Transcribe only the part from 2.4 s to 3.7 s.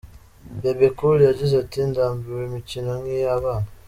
imikino nk’iy’abana.